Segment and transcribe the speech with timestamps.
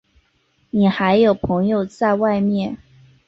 [0.71, 2.79] 你还有朋友在外面？